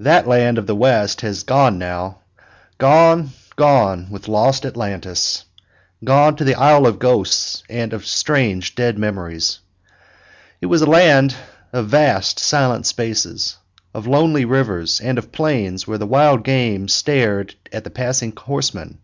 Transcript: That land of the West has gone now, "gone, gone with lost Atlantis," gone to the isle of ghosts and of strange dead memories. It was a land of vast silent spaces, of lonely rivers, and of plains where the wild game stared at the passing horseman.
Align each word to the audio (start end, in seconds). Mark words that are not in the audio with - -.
That 0.00 0.28
land 0.28 0.58
of 0.58 0.66
the 0.66 0.76
West 0.76 1.22
has 1.22 1.44
gone 1.44 1.78
now, 1.78 2.18
"gone, 2.76 3.30
gone 3.56 4.08
with 4.10 4.28
lost 4.28 4.66
Atlantis," 4.66 5.46
gone 6.04 6.36
to 6.36 6.44
the 6.44 6.56
isle 6.56 6.86
of 6.86 6.98
ghosts 6.98 7.62
and 7.70 7.94
of 7.94 8.04
strange 8.04 8.74
dead 8.74 8.98
memories. 8.98 9.60
It 10.60 10.66
was 10.66 10.82
a 10.82 10.90
land 10.90 11.34
of 11.72 11.88
vast 11.88 12.38
silent 12.38 12.84
spaces, 12.84 13.56
of 13.94 14.06
lonely 14.06 14.44
rivers, 14.44 15.00
and 15.00 15.16
of 15.16 15.32
plains 15.32 15.86
where 15.86 15.96
the 15.96 16.06
wild 16.06 16.44
game 16.44 16.86
stared 16.86 17.54
at 17.72 17.82
the 17.84 17.88
passing 17.90 18.34
horseman. 18.36 18.98